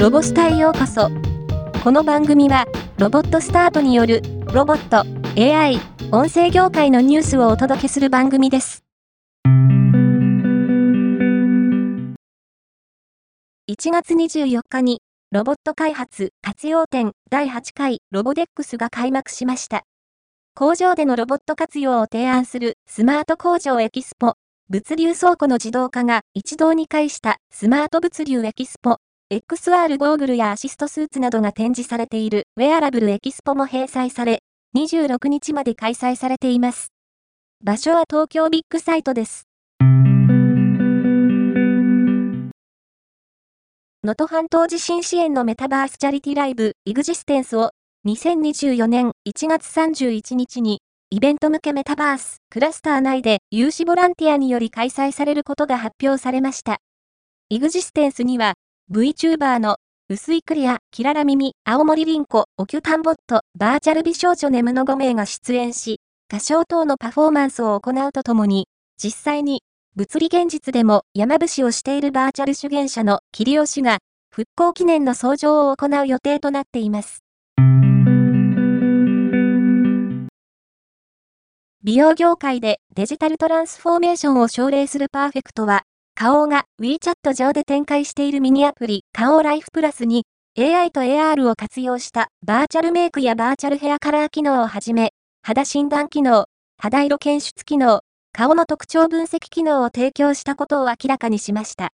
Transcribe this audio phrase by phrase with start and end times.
[0.00, 1.10] ロボスタへようこそ。
[1.84, 2.64] この番組は、
[2.96, 4.22] ロボットスタートによる、
[4.54, 5.04] ロボット、
[5.38, 5.78] AI、
[6.10, 8.82] 音声業界のニュースをお届けする番組です。
[13.70, 15.02] 1月24日に、
[15.32, 19.82] ロボット開発活用展第8回ロボデックスが開幕しました。
[20.54, 24.32] 工場でのロボット活用を提案するスマート工場エキスポ、
[24.70, 28.96] 物流倉庫の自動化が一堂に会したスマート物流エキスポ
[29.32, 34.40] XR ゴーグルやアシストスーツなどが展示されているウェアラブルエキスポも閉鎖され、
[34.76, 36.88] 26日まで開催されています。
[37.64, 39.46] 場所は東京ビッグサイトです。
[44.02, 47.70] 能登半島地震支援のメタバースチャリティライブ、イグジステンスを
[48.08, 56.78] 2024年1月31日にイベント向けメタバースクラスター内で有志ボランティアにより開催されることが発表されました。
[57.48, 58.54] イグジステンスには
[58.92, 59.76] VTuber の
[60.08, 68.66] 薄いクリア、キララ耳、青森リンコ、オキュタンボット、バーチャル美少女ネムの5名が出演し、歌唱等のパフォーマンスを行うとともに、
[69.00, 69.62] 実際に、
[69.94, 73.98] 物理現実でも山伏をしているバーチャル主言者のキリオ氏が、
[74.34, 77.22] 復興記念の登場を行う予定となっています。
[81.84, 85.82] 美容業界でデジタルトランスフォーメーションを奨励するパーフェクトは、
[86.20, 90.24] 花王が WeChat 上で展開しているミニアプリ、花王ライフプラスに
[90.58, 96.44] AI と AR を活用したバーチャルメイクやバーチャルヘアカラー機能をはじめ、肌診断機能、
[96.76, 101.88] 肌色検出機能、顔の特徴分析機能を提供したことを明らかにしました。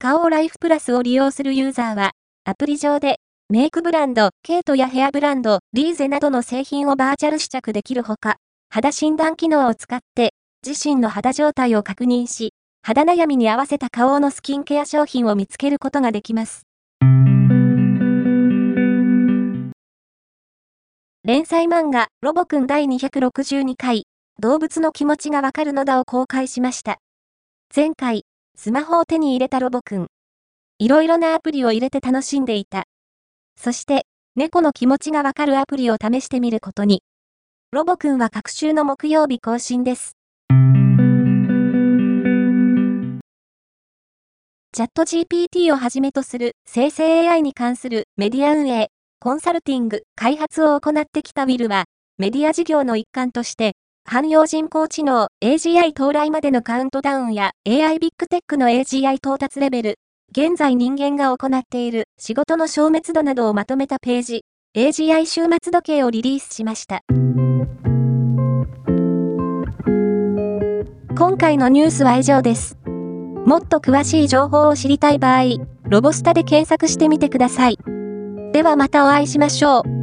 [0.00, 2.12] 花王ライフプラスを利用するユーザーは、
[2.44, 3.16] アプリ上で
[3.48, 8.36] メイクブランド、ケイトやヘアブランド、リーゼなどの製品をバーチャル試着できるほか、
[8.70, 12.52] 肌診断機能を使って自身の肌状態を確認し、
[12.88, 16.62] 肌悩みに合わせた顔のスキンケア商品を見つけることができます。
[21.22, 24.04] 連載漫画、ロボくん第262回、
[24.40, 26.96] 動物の気持ちがわかるのだを公開しました。
[27.76, 28.24] 前回、
[28.56, 30.06] スマホを手に入れたロボくん。
[30.78, 32.84] いろいろなアプリを入れて楽しんでいた。
[33.60, 37.02] そして、猫の気持ちがわかるアプリを試してみることに。
[37.70, 40.17] ロボくんは各週の木曜日更新です。
[44.78, 53.72] チャット GPT をはじめとする生成 AI に関するメディア運営、コンサルティング、開発を行ってきたウィルは、メディア事業の一環として、
[54.04, 59.94] 汎用人工知能 AGI 到来までのカウントダウンや AI ビッグテックの AGI 到達レベル、
[60.30, 64.44] 現在人間が行っている仕事の消滅度などをまとめたページ、
[64.76, 67.00] AGI 終末時計をリリースしました。
[71.18, 72.78] 今回のニュースは以上です。
[73.48, 75.44] もっと詳しい情報を知りたい場合、
[75.84, 77.78] ロボスタで検索してみてください。
[78.52, 79.97] ではまたお会いしましょう。